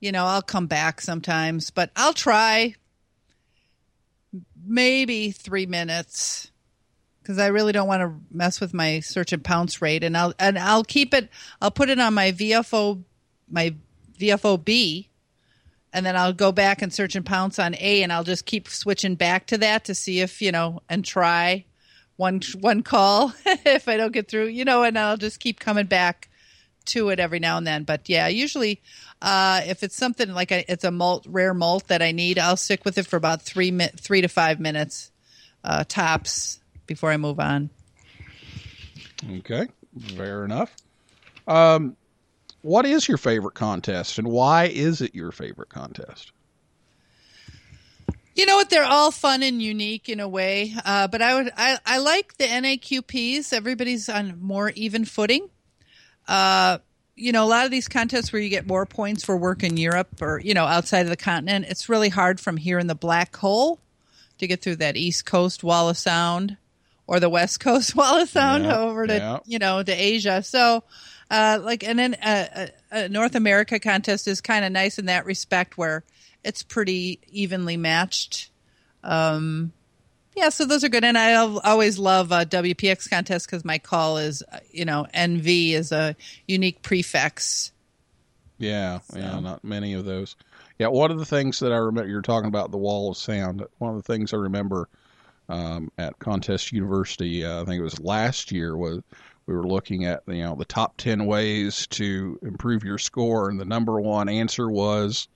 [0.00, 2.74] you know, I'll come back sometimes, but I'll try
[4.64, 6.50] maybe three minutes
[7.22, 10.32] because I really don't want to mess with my search and pounce rate, and I'll
[10.38, 11.28] and I'll keep it.
[11.60, 13.02] I'll put it on my VFO,
[13.50, 13.74] my
[14.18, 15.08] VFOB,
[15.92, 18.68] and then I'll go back and search and pounce on A, and I'll just keep
[18.68, 21.66] switching back to that to see if you know and try
[22.16, 25.86] one one call if I don't get through, you know, and I'll just keep coming
[25.86, 26.30] back
[26.88, 27.84] to it every now and then.
[27.84, 28.80] But yeah, usually
[29.22, 32.56] uh, if it's something like a, it's a mult rare mult that I need, I'll
[32.56, 35.10] stick with it for about three mi- three to five minutes
[35.64, 37.70] uh, tops before I move on.
[39.38, 39.66] Okay,
[40.16, 40.74] fair enough.
[41.46, 41.96] Um,
[42.62, 46.32] what is your favorite contest, and why is it your favorite contest?
[48.34, 48.70] You know what?
[48.70, 50.72] They're all fun and unique in a way.
[50.84, 53.52] Uh, but I would I, I like the NAQPs.
[53.52, 55.48] Everybody's on more even footing.
[56.28, 56.78] Uh,
[57.16, 59.76] you know, a lot of these contests where you get more points for work in
[59.76, 62.94] Europe or you know outside of the continent, it's really hard from here in the
[62.94, 63.80] black hole
[64.38, 66.56] to get through that East Coast wall of sound
[67.08, 69.38] or the West Coast wall of sound Yeah, over to yeah.
[69.46, 70.42] you know to Asia.
[70.44, 70.84] So,
[71.30, 75.06] uh, like, and then uh, a, a North America contest is kind of nice in
[75.06, 76.04] that respect where
[76.44, 78.50] it's pretty evenly matched.
[79.02, 79.72] Um,
[80.38, 84.18] yeah, so those are good, and I always love uh, WPX contests because my call
[84.18, 86.14] is, uh, you know, NV is a
[86.46, 87.72] unique prefix.
[88.58, 90.36] Yeah, yeah, not many of those.
[90.78, 93.64] Yeah, one of the things that I remember you're talking about the wall of sound.
[93.78, 94.88] One of the things I remember
[95.48, 99.02] um, at Contest University, uh, I think it was last year, was
[99.46, 103.58] we were looking at you know the top ten ways to improve your score, and
[103.58, 105.26] the number one answer was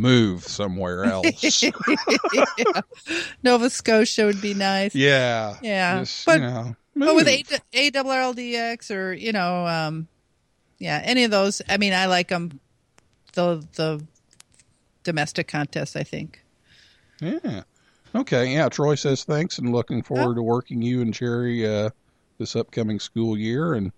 [0.00, 1.62] move somewhere else.
[3.42, 4.94] Nova Scotia would be nice.
[4.94, 7.60] yeah, Yeah, just, but- you know, But with move.
[7.74, 10.08] A ARRLDX or you know, um,
[10.78, 11.62] yeah, any of those.
[11.68, 12.58] I mean, I like them.
[13.34, 14.04] The the
[15.04, 16.42] domestic contests, I think.
[17.20, 17.62] Yeah.
[18.14, 18.52] Okay.
[18.52, 18.68] Yeah.
[18.70, 21.90] Troy says thanks and looking forward to working you and Jerry uh,
[22.38, 23.74] this upcoming school year.
[23.74, 23.92] And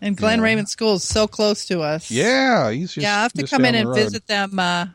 [0.00, 0.44] And Glen Yeah.
[0.44, 2.10] Raymond School is so close to us.
[2.10, 3.94] yeah, he's just yeah, I have to come in and road.
[3.96, 4.86] visit them uh,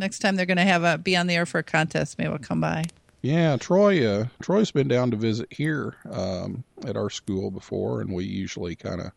[0.00, 2.18] next time they're going to have a be on the air for a contest.
[2.18, 2.86] Maybe we'll come by.
[3.22, 4.04] Yeah, Troy.
[4.04, 8.74] Uh, Troy's been down to visit here um, at our school before, and we usually
[8.74, 9.12] kind of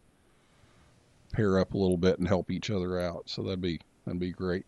[1.32, 3.24] pair up a little bit and help each other out.
[3.28, 4.66] So that'd be that'd be great.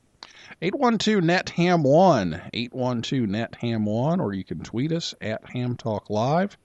[0.61, 5.75] 812 net ham one 812 net ham one or you can tweet us at ham
[5.77, 6.57] talk live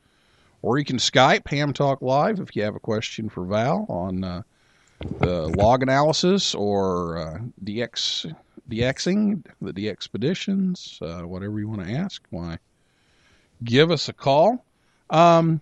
[0.62, 4.24] or you can skype ham talk live if you have a question for val on
[4.24, 4.42] uh,
[5.00, 8.34] the log analysis or uh, dx
[8.68, 12.58] dxing the expeditions, uh, whatever you want to ask why?
[13.64, 14.64] Give us a call.
[15.10, 15.60] Um,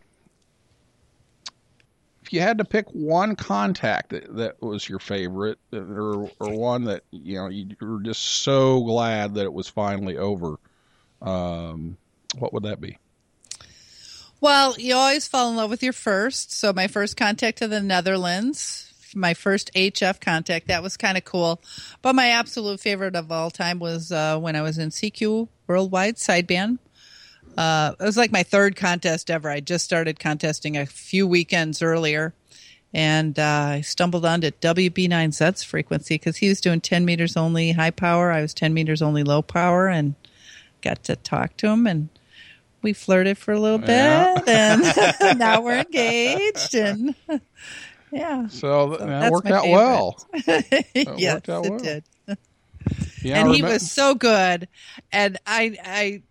[2.23, 6.85] if you had to pick one contact that, that was your favorite or, or one
[6.85, 10.59] that you know you were just so glad that it was finally over
[11.23, 11.97] um,
[12.39, 12.99] what would that be?
[14.41, 16.53] Well, you always fall in love with your first.
[16.53, 21.25] So my first contact to the Netherlands, my first HF contact, that was kind of
[21.25, 21.61] cool.
[22.03, 26.17] But my absolute favorite of all time was uh, when I was in CQ Worldwide
[26.17, 26.79] Sideband.
[27.57, 29.49] Uh, it was like my third contest ever.
[29.51, 32.35] I just started contesting a few weekends earlier.
[32.95, 37.91] And uh, I stumbled onto WB9Z's frequency because he was doing 10 meters only high
[37.91, 38.31] power.
[38.31, 40.15] I was 10 meters only low power and
[40.81, 41.87] got to talk to him.
[41.87, 42.09] And
[42.81, 44.35] we flirted for a little Yeah.
[44.37, 47.15] bit, and now we're engaged, and
[48.13, 50.27] yeah, So, th- that worked out well.
[50.45, 51.79] yes, worked out it well.
[51.79, 52.05] did.
[53.23, 54.69] Yeah, and he was so good,
[55.13, 56.23] and I I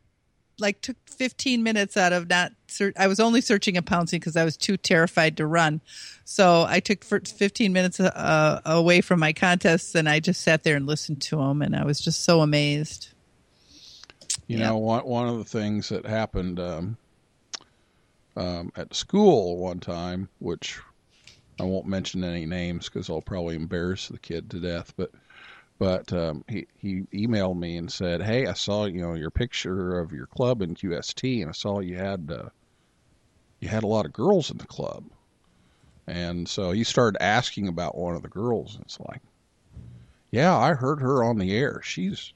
[0.59, 2.53] like took 15 minutes out of not.
[2.67, 5.81] Ser- I was only searching and pouncing because I was too terrified to run.
[6.25, 10.63] So I took fir- 15 minutes uh, away from my contests, and I just sat
[10.63, 13.09] there and listened to him, and I was just so amazed.
[14.47, 14.69] You Yeah.
[14.69, 16.97] know, one one of the things that happened um,
[18.35, 20.79] um, at school one time, which
[21.59, 25.11] I won't mention any names because I'll probably embarrass the kid to death, but
[25.79, 29.99] but um, he he emailed me and said, "Hey, I saw you know your picture
[29.99, 32.49] of your club in QST, and I saw you had uh,
[33.59, 35.05] you had a lot of girls in the club."
[36.07, 39.21] And so he started asking about one of the girls, and it's like,
[40.31, 41.81] "Yeah, I heard her on the air.
[41.83, 42.33] She's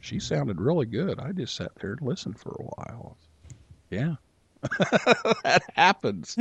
[0.00, 1.18] she sounded really good.
[1.18, 3.16] I just sat there and listened for a while.
[3.90, 4.16] Yeah.
[5.42, 6.36] that happens.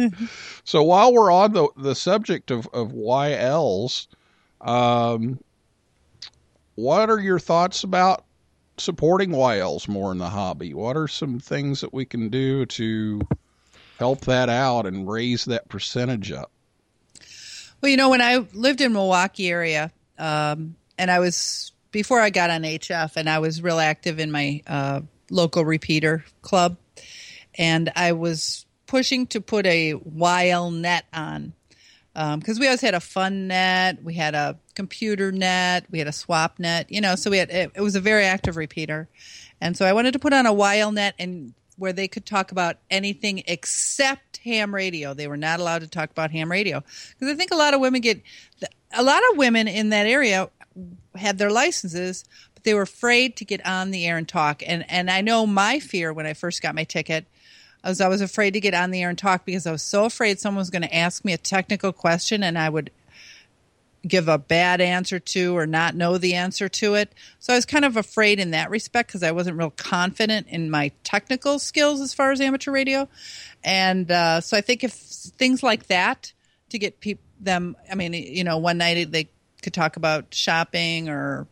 [0.63, 4.07] so while we're on the the subject of, of YLs,
[4.61, 5.39] um,
[6.75, 8.25] what are your thoughts about
[8.77, 10.73] supporting YLs more in the hobby?
[10.73, 13.21] What are some things that we can do to
[13.99, 16.51] help that out and raise that percentage up?
[17.81, 22.29] Well, you know, when I lived in Milwaukee area, um, and I was before I
[22.29, 26.77] got on HF, and I was real active in my uh, local repeater club,
[27.55, 31.53] and I was pushing to put a YL net on
[32.15, 36.07] um, because we always had a fun net, we had a computer net, we had
[36.07, 39.09] a swap net, you know, so we had it, it was a very active repeater,
[39.59, 42.51] and so I wanted to put on a YL net and where they could talk
[42.51, 45.13] about anything except ham radio.
[45.13, 47.79] They were not allowed to talk about ham radio because I think a lot of
[47.79, 48.21] women get
[48.93, 50.49] a lot of women in that area
[51.15, 54.61] had their licenses, but they were afraid to get on the air and talk.
[54.65, 57.25] And and I know my fear when I first got my ticket
[57.89, 60.05] was I was afraid to get on the air and talk because I was so
[60.05, 62.91] afraid someone was going to ask me a technical question and I would
[64.05, 67.13] give a bad answer to or not know the answer to it.
[67.39, 70.69] So I was kind of afraid in that respect because I wasn't real confident in
[70.69, 73.07] my technical skills as far as amateur radio.
[73.63, 76.33] And uh, so I think if things like that
[76.69, 79.29] to get peop them, I mean, you know, one night they
[79.61, 81.47] could talk about shopping or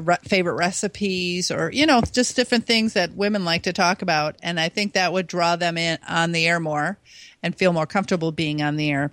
[0.00, 4.36] re- favorite recipes or you know just different things that women like to talk about.
[4.42, 6.98] And i think that would draw them in on the air more
[7.42, 9.10] and feel more comfortable being on the air.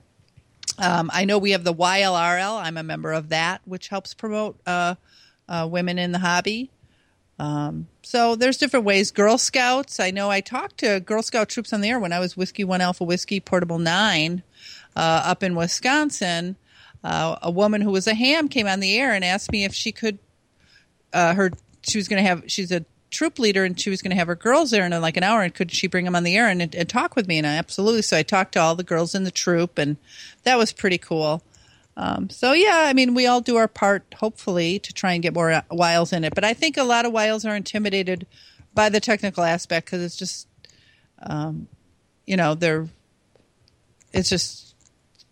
[0.78, 4.60] Um, i know we have the ylrl i'm a member of that which helps promote
[4.66, 4.96] uh,
[5.48, 6.70] uh, women in the hobby.
[7.38, 9.12] Um, so there's different ways.
[9.12, 12.20] Girl scouts i know i talked to girl scout troops on the air when i
[12.20, 14.44] was whiskey one alpha whiskey portable nine
[14.96, 16.56] uh, up in wisconsin.
[17.02, 19.74] Uh, a woman who was a ham came on the air and asked me if
[19.74, 20.20] she could
[21.14, 24.12] uh, her she was going to have she's a troop leader and she was going
[24.12, 26.24] to have her girls there in like an hour and could she bring them on
[26.24, 27.38] the air and, and talk with me?
[27.38, 28.04] And I absolutely.
[28.04, 29.98] So I talked to all the girls in the troop and
[30.44, 31.44] that was pretty cool.
[31.98, 35.34] Um, so yeah I mean we all do our part hopefully to try and get
[35.34, 36.36] more uh, YLs in it.
[36.36, 38.28] But I think a lot of YLs are intimidated
[38.74, 40.48] by the technical aspect because it's just
[41.22, 41.68] um,
[42.26, 42.88] you know they're
[44.14, 44.76] it's just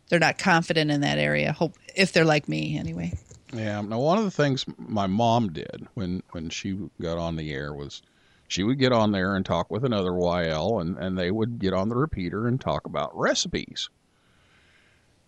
[0.09, 3.13] they're not confident in that area hope if they're like me anyway
[3.57, 3.81] Yeah.
[3.81, 7.73] Now, one of the things my mom did when when she got on the air
[7.73, 8.01] was
[8.47, 11.73] she would get on there and talk with another YL, and and they would get
[11.73, 13.89] on the repeater and talk about recipes.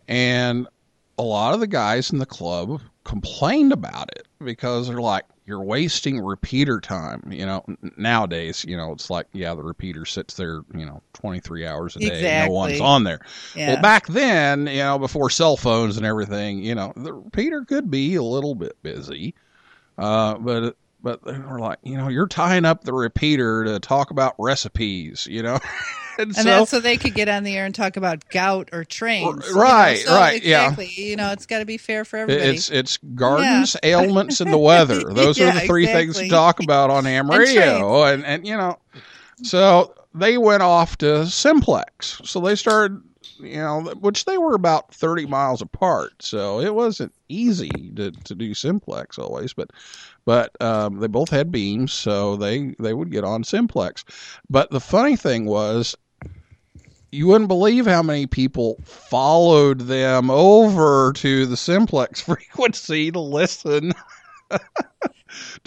[0.07, 0.67] And
[1.17, 5.61] a lot of the guys in the club complained about it because they're like, "You're
[5.63, 7.63] wasting repeater time." You know,
[7.97, 11.99] nowadays, you know, it's like, yeah, the repeater sits there, you know, 23 hours a
[11.99, 12.49] day, no Exactly.
[12.49, 13.19] one's on there.
[13.53, 17.63] yeah Well, back then, you know, before cell phones and everything, you know, the repeater
[17.65, 19.35] could be a little bit busy,
[19.97, 24.35] uh, but but we're like, you know, you're tying up the repeater to talk about
[24.37, 25.59] recipes, you know,
[26.19, 28.69] and, and so that's so they could get on the air and talk about gout
[28.71, 29.47] or trains.
[29.47, 30.69] you know, right, so right, yeah.
[30.69, 30.91] exactly.
[30.95, 32.49] You know, it's got to be fair for everybody.
[32.49, 35.03] it's it's gardens, ailments, and the weather.
[35.13, 38.77] Those are the three things to talk about on ham And and and you know,
[39.43, 42.21] so they went off to Simplex.
[42.25, 43.01] So they started,
[43.39, 46.13] you know, which they were about 30 miles apart.
[46.21, 49.71] So it wasn't easy to, to do Simplex always, but,
[50.25, 51.93] but, um, they both had beams.
[51.93, 54.03] So they, they would get on Simplex.
[54.49, 55.95] But the funny thing was,
[57.11, 63.93] you wouldn't believe how many people followed them over to the Simplex frequency to listen
[64.51, 64.59] to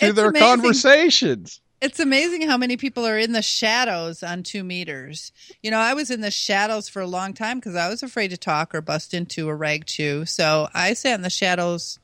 [0.00, 0.46] It's their amazing.
[0.48, 1.60] conversations.
[1.80, 5.32] It's amazing how many people are in the shadows on two meters.
[5.64, 8.28] You know, I was in the shadows for a long time because I was afraid
[8.28, 10.24] to talk or bust into a rag chew.
[10.24, 11.98] So I sat in the shadows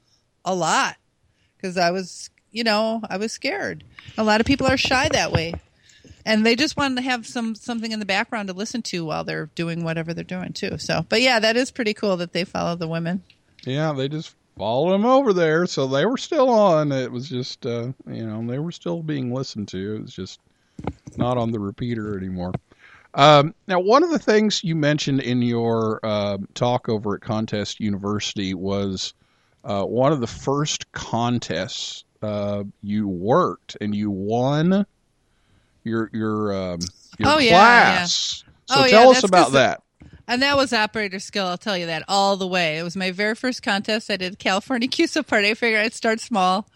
[0.44, 0.96] a lot
[1.56, 3.84] because I was, you know, I was scared.
[4.16, 5.54] A lot of people are shy that way.
[6.28, 9.24] And they just wanted to have some something in the background to listen to while
[9.24, 10.76] they're doing whatever they're doing too.
[10.76, 13.22] So, but yeah, that is pretty cool that they follow the women.
[13.64, 16.92] Yeah, they just followed them over there, so they were still on.
[16.92, 19.96] It was just, uh, you know, they were still being listened to.
[19.96, 20.40] It was just
[21.16, 22.52] not on the repeater anymore.
[23.14, 27.80] Um, now, one of the things you mentioned in your uh, talk over at Contest
[27.80, 29.14] University was
[29.64, 34.84] uh, one of the first contests uh, you worked and you won
[35.88, 36.80] your your um,
[37.18, 38.44] your Oh, yeah, class.
[38.66, 39.82] So Oh, yeah, tell us that's about that.
[40.26, 41.46] And that was operator skill.
[41.46, 42.78] I'll tell you that all the way.
[42.78, 44.10] It was my very first contest.
[44.10, 45.50] I did California QSO party.
[45.50, 46.68] I figured I'd start small.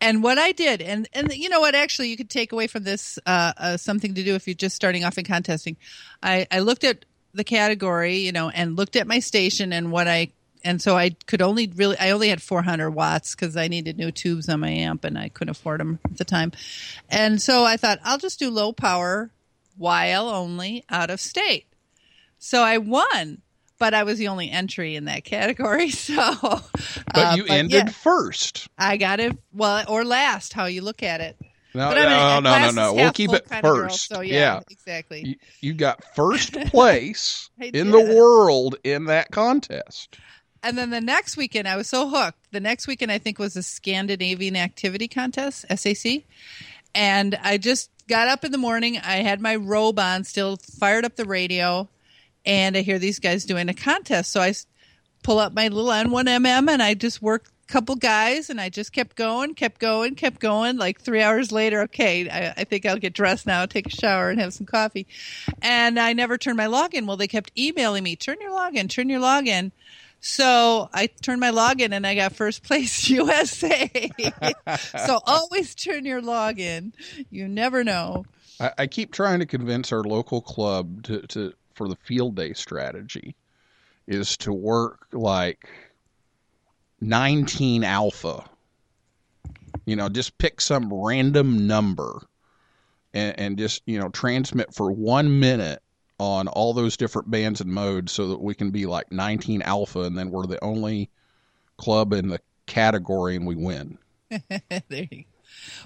[0.00, 2.82] And what I did, and and you know what, actually, you could take away from
[2.82, 5.76] this uh, uh, something to do if you're just starting off in contesting.
[6.20, 10.08] I I looked at the category, you know, and looked at my station and what
[10.08, 10.32] I
[10.64, 14.10] and so I could only really I only had 400 watts because I needed new
[14.10, 16.52] tubes on my amp and I couldn't afford them at the time.
[17.08, 19.30] And so I thought I'll just do low power
[19.76, 21.66] while only out of state.
[22.38, 23.40] So I won,
[23.78, 25.90] but I was the only entry in that category.
[25.90, 26.34] So,
[27.14, 28.68] But uh, you ended yeah, first.
[28.78, 29.36] I got it.
[29.52, 31.36] Well, or last, how you look at it.
[31.74, 32.94] No, But I mean, no, no, no, no.
[32.94, 34.08] We'll keep it of girl, first.
[34.08, 34.60] so yeah, yeah.
[34.70, 35.22] exactly.
[35.24, 40.18] You, you got first place in the world in that contest.
[40.62, 42.52] And then the next weekend, I was so hooked.
[42.52, 46.22] The next weekend, I think, was a Scandinavian Activity Contest, SAC.
[46.94, 48.98] And I just got up in the morning.
[48.98, 51.88] I had my robe on, still fired up the radio,
[52.44, 54.30] and I hear these guys doing a contest.
[54.30, 54.54] So I
[55.22, 58.92] pull up my little N1MM and I just work a couple guys and I just
[58.92, 60.76] kept going, kept going, kept going.
[60.76, 64.30] Like three hours later, okay, I, I think I'll get dressed now, take a shower,
[64.30, 65.06] and have some coffee.
[65.60, 67.06] And I never turned my login.
[67.06, 69.70] Well, they kept emailing me, turn your login, turn your login.
[70.24, 73.90] So I turned my login and I got first place USA.
[75.04, 76.92] so always turn your login.
[77.28, 78.24] You never know.
[78.60, 82.52] I, I keep trying to convince our local club to, to for the field day
[82.52, 83.34] strategy
[84.06, 85.68] is to work like
[87.00, 88.44] 19 alpha.
[89.86, 92.24] You know, just pick some random number
[93.12, 95.81] and, and just, you know, transmit for one minute
[96.22, 100.00] on all those different bands and modes so that we can be like 19 alpha
[100.02, 101.10] and then we're the only
[101.78, 103.98] club in the category and we win.
[104.30, 104.38] there
[104.90, 105.16] you go.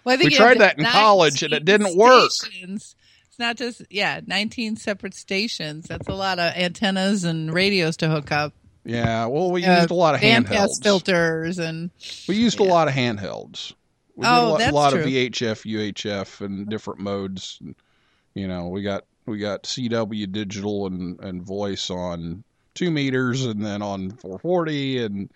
[0.05, 2.31] Well, I think We tried that in college and it didn't work.
[2.31, 2.95] stations.
[3.29, 5.87] It's not just yeah, nineteen separate stations.
[5.89, 8.53] That's a lot of antennas and radios to hook up.
[8.85, 10.83] Yeah, well, we Uh, used a lot of bandpass handhelds.
[10.83, 11.91] filters and
[12.29, 13.73] We used a lot of handhelds.
[14.15, 15.01] We did Oh, a lot, that's lot of.
[15.05, 17.59] VHF, UHF, and different modes.
[18.35, 23.65] You know, we got we got CW digital and and voice on two meters, and
[23.65, 25.31] then on 440, and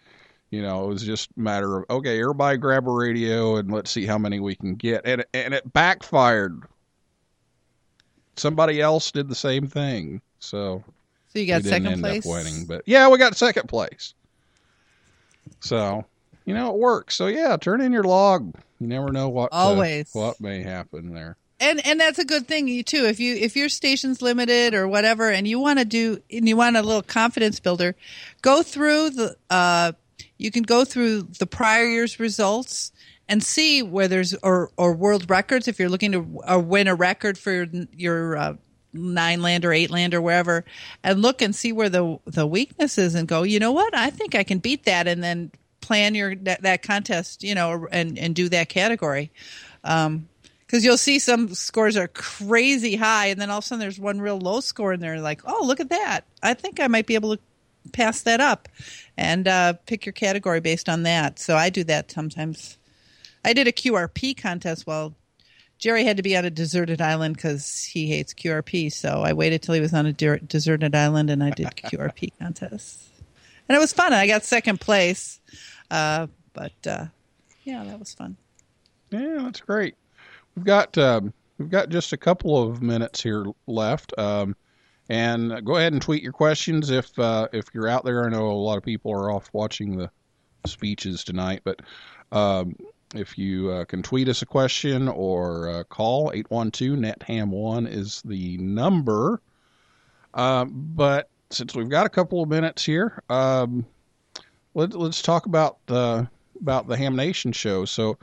[0.50, 3.90] you know, it was just a matter of okay, everybody grab a radio and let's
[3.90, 6.62] see how many we can get, and and it backfired.
[8.36, 10.82] Somebody else did the same thing, so
[11.32, 12.24] so you got second place.
[12.24, 14.14] winning, but yeah, we got second place.
[15.60, 16.04] So,
[16.44, 17.14] you know, it works.
[17.14, 18.54] So yeah, turn in your log.
[18.80, 20.10] You never know what uh, Always.
[20.12, 21.36] what may happen there.
[21.60, 23.04] And and that's a good thing too.
[23.04, 26.56] If you if your station's limited or whatever and you want to do and you
[26.56, 27.94] want a little confidence builder
[28.42, 29.92] go through the uh
[30.38, 32.92] you can go through the prior year's results
[33.28, 35.68] and see where there's or or world records.
[35.68, 38.56] If you're looking to uh, win a record for your, your uh,
[38.92, 40.64] nine land or eight land or wherever
[41.04, 43.94] and look and see where the the weakness is and go you know what?
[43.94, 47.86] I think i can beat that and then plan your that, that contest you know
[47.92, 49.30] and and do that category.
[49.84, 50.29] Um
[50.70, 53.98] because you'll see some scores are crazy high and then all of a sudden there's
[53.98, 56.20] one real low score and they're like oh look at that.
[56.44, 57.42] I think i might be able to
[57.92, 58.68] pass that up.
[59.16, 61.40] And uh, pick your category based on that.
[61.40, 62.78] So i do that sometimes.
[63.44, 65.16] I did a qrp contest while
[65.78, 69.62] jerry had to be on a deserted island because he hates qrp so i waited
[69.62, 73.08] till he was on a de- deserted island and i did qrp contests.
[73.68, 74.12] And it was fun.
[74.12, 75.40] I got second place.
[75.90, 77.06] Uh, but uh,
[77.64, 78.36] yeah that was fun.
[79.10, 79.96] Yeah, that's great.
[80.60, 84.54] We've got um, we've got just a couple of minutes here left, um,
[85.08, 88.26] and go ahead and tweet your questions if uh, if you're out there.
[88.26, 90.10] I know a lot of people are off watching the
[90.66, 91.80] speeches tonight, but
[92.30, 92.76] um,
[93.14, 99.40] if you uh, can tweet us a question or uh, call 812-NET-HAM1 is the number.
[100.34, 103.86] Um, but since we've got a couple of minutes here, um,
[104.74, 106.28] let, let's talk about the
[106.60, 107.86] about the Ham Nation show.
[107.86, 108.18] So.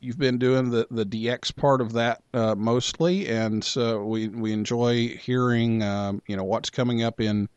[0.00, 4.52] You've been doing the, the DX part of that uh, mostly, and so we we
[4.52, 7.48] enjoy hearing um, you know what's coming up in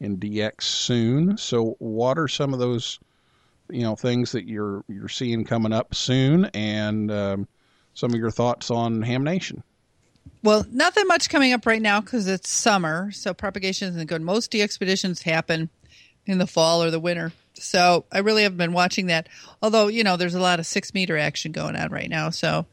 [0.00, 1.38] in DX soon.
[1.38, 2.98] So what are some of those
[3.70, 7.48] you know things that you're you're seeing coming up soon, and um,
[7.94, 9.62] some of your thoughts on Ham Nation?
[10.42, 14.22] Well, nothing much coming up right now because it's summer, so propagation isn't good.
[14.22, 15.70] Most DXpeditions happen
[16.26, 19.28] in the fall or the winter, so I really haven't been watching that.
[19.62, 22.30] Although you know, there's a lot of six meter action going on right now.
[22.30, 22.66] So,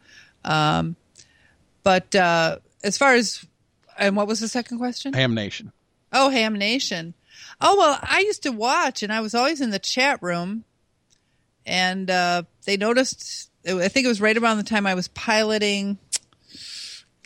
[0.46, 0.96] um,
[1.84, 3.46] but uh, as far as
[3.98, 5.14] and what was the second question?
[5.14, 5.72] Ham Nation.
[6.12, 7.14] Oh, Ham Nation.
[7.60, 10.64] Oh well, I used to watch, and I was always in the chat room,
[11.66, 13.50] and uh, they noticed.
[13.66, 15.98] I think it was right around the time I was piloting,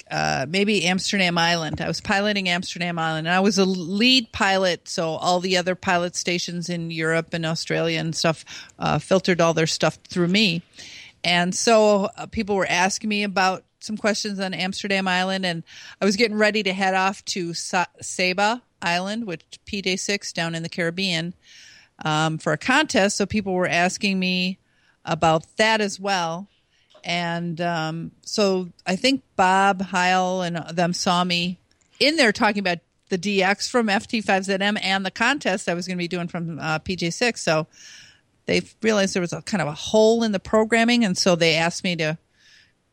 [0.09, 1.81] uh, maybe Amsterdam Island.
[1.81, 4.87] I was piloting Amsterdam Island, and I was a lead pilot.
[4.87, 8.45] So all the other pilot stations in Europe and Australia and stuff
[8.79, 10.61] uh, filtered all their stuff through me,
[11.23, 15.63] and so uh, people were asking me about some questions on Amsterdam Island, and
[16.01, 20.63] I was getting ready to head off to Sa- Saba Island, which PJ6 down in
[20.63, 21.33] the Caribbean,
[22.03, 23.17] um, for a contest.
[23.17, 24.59] So people were asking me
[25.05, 26.47] about that as well.
[27.03, 31.59] And um, so I think Bob Heil and them saw me
[31.99, 32.79] in there talking about
[33.09, 36.79] the DX from FT5ZM and the contest I was going to be doing from uh,
[36.79, 37.37] PJ6.
[37.37, 37.67] So
[38.45, 41.55] they realized there was a kind of a hole in the programming, and so they
[41.55, 42.17] asked me to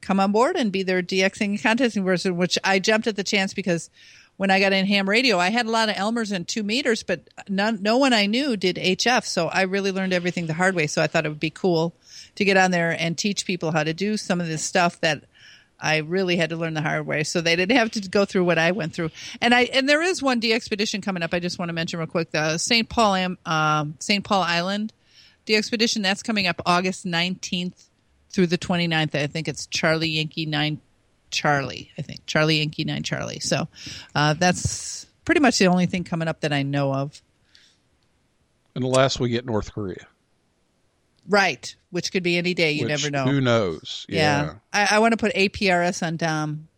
[0.01, 3.55] come on board and be their DXing contesting person, which I jumped at the chance
[3.55, 3.91] because
[4.37, 7.03] when I got in ham radio, I had a lot of Elmers and two meters,
[7.03, 9.25] but none, no one I knew did HF.
[9.25, 10.87] So I really learned everything the hard way.
[10.87, 11.95] So I thought it would be cool
[12.37, 15.25] to get on there and teach people how to do some of this stuff that
[15.81, 17.25] I really had to learn the hard way.
[17.25, 19.11] So they didn't have to go through what I went through.
[19.41, 21.35] And I and there is one DXpedition coming up.
[21.35, 22.89] I just want to mention real quick the St.
[22.89, 24.25] Paul um, St.
[24.25, 24.93] Paul Island
[25.47, 27.89] DXpedition that's coming up August nineteenth
[28.35, 29.15] through the 29th.
[29.15, 30.81] I think it's Charlie Yankee 9
[31.31, 32.27] Charlie, I think.
[32.27, 33.39] Charlie Yankee 9 Charlie.
[33.39, 33.69] So
[34.15, 37.23] uh, that's pretty much the only thing coming up that I know of.
[38.75, 40.07] Unless we get North Korea.
[41.29, 41.75] Right.
[41.91, 42.73] Which could be any day.
[42.73, 43.25] You which never know.
[43.25, 44.07] Who knows?
[44.09, 44.55] yeah.
[44.73, 46.69] I, I want to put APRS on Dom.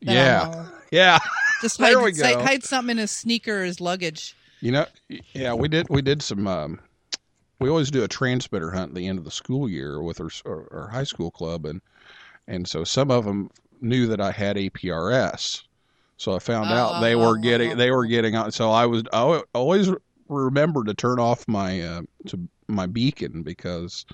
[0.00, 0.68] Then Yeah.
[0.90, 1.18] Yeah.
[1.60, 2.24] Just There hide, we go.
[2.24, 4.34] hide, hide something in his sneaker or his luggage.
[4.60, 4.86] You know,
[5.34, 5.86] yeah, we did.
[5.90, 6.46] We did some.
[6.46, 6.80] Um,
[7.60, 10.30] we always do a transmitter hunt at the end of the school year with our,
[10.46, 11.80] our, our high school club, and
[12.46, 13.50] and so some of them
[13.80, 15.62] knew that I had APRS,
[16.16, 18.50] so I found out they were getting they were getting on.
[18.50, 19.90] So I was I always
[20.28, 24.04] remember to turn off my uh, to my beacon because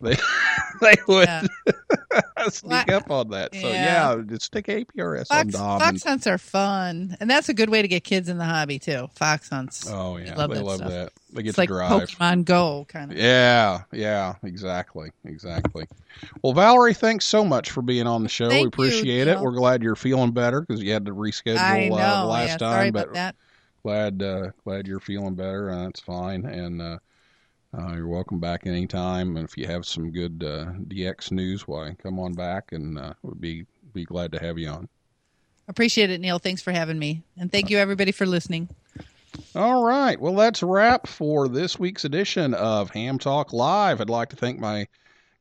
[0.00, 0.16] they
[0.80, 1.46] they would Yeah.
[2.48, 3.54] sneak Well, up on that.
[3.54, 4.14] So yeah.
[4.16, 5.78] yeah, just stick APRS on Fox, Dom.
[5.80, 7.16] fox and- hunts are fun.
[7.20, 9.08] And that's a good way to get kids in the hobby, too.
[9.14, 9.88] Fox hunts.
[9.90, 10.90] oh yeah, love they that love stuff.
[10.90, 11.12] that.
[11.32, 12.08] They get it's to like drive.
[12.08, 13.18] Pokemon Go kind of.
[13.18, 15.86] Yeah, yeah, exactly, exactly.
[16.42, 18.48] Well, Valerie, thanks so much for being on the show.
[18.48, 19.34] we Thank you, appreciate it.
[19.34, 19.44] Neil.
[19.44, 21.96] We're glad you're feeling better because you had to reschedule know.
[21.96, 23.12] uh, last yeah, time, but
[23.82, 25.70] glad uh, glad you're feeling better.
[25.70, 26.80] Uh, that's fine, and
[27.76, 29.36] uh, you're welcome back anytime.
[29.36, 33.14] And if you have some good uh, DX news, why come on back, and uh,
[33.22, 34.88] would be be glad to have you on.
[35.68, 36.38] Appreciate it, Neil.
[36.38, 37.22] Thanks for having me.
[37.38, 38.68] And thank you, everybody, for listening.
[39.54, 40.20] All right.
[40.20, 44.00] Well, that's a wrap for this week's edition of Ham Talk Live.
[44.00, 44.88] I'd like to thank my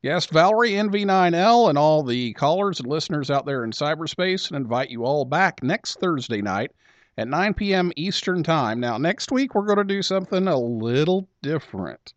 [0.03, 4.91] guest, Valerie NV9L, and all the callers and listeners out there in cyberspace, and invite
[4.91, 6.71] you all back next Thursday night
[7.17, 7.91] at 9 p.m.
[7.95, 8.79] Eastern Time.
[8.79, 12.13] Now, next week, we're going to do something a little different.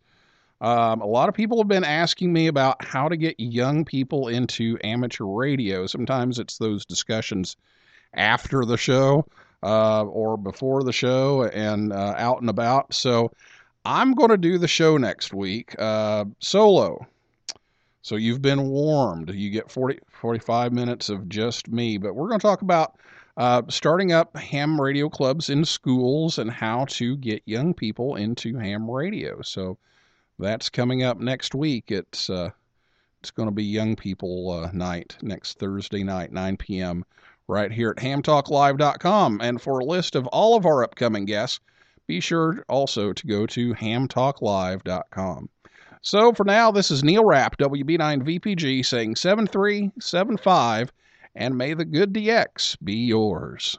[0.63, 4.29] Um, a lot of people have been asking me about how to get young people
[4.29, 5.89] into amateur radio.
[5.89, 7.57] Sometimes it's those discussions
[8.15, 9.27] after the show
[9.65, 12.95] uh, or before the show and uh, out and about.
[12.95, 13.33] So
[13.85, 17.09] I'm going to do the show next week uh, solo.
[18.03, 19.31] So you've been warmed.
[19.35, 21.99] You get 40, 45 minutes of just me.
[21.99, 22.95] But we're going to talk about
[23.37, 28.57] uh, starting up ham radio clubs in schools and how to get young people into
[28.57, 29.43] ham radio.
[29.43, 29.77] So
[30.43, 31.91] that's coming up next week.
[31.91, 32.51] It's uh,
[33.21, 37.05] it's going to be young people uh, night next Thursday night, 9 p.m.
[37.47, 39.41] right here at hamtalklive.com.
[39.41, 41.61] And for a list of all of our upcoming guests,
[42.09, 45.49] be sure also to go to hamtalklive.com.
[46.03, 50.93] So for now, this is Neil Rapp, WB9VPG, saying 7375,
[51.37, 53.79] and may the good DX be yours.